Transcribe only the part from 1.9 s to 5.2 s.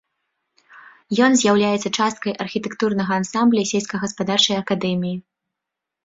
часткай архітэктурнага ансамбля сельскагаспадарчай акадэміі.